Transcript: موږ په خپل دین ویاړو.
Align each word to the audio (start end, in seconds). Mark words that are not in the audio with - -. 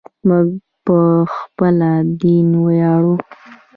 موږ 0.27 0.47
په 0.85 0.97
خپل 1.35 1.75
دین 2.21 2.47
ویاړو. 2.63 3.15